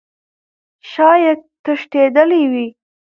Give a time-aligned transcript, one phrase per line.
[0.91, 2.67] شايد تښتيدلى وي.